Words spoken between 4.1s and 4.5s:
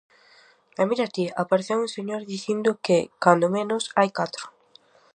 catro.